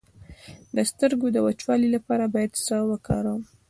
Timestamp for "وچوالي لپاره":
1.45-2.25